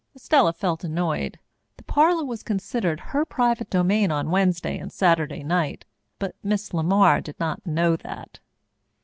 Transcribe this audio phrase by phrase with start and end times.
[0.15, 1.37] Estella felt annoyed.
[1.77, 5.85] The parlour was considered her private domain on Wednesday and Saturday night,
[6.17, 8.39] but Miss LeMar did not know that.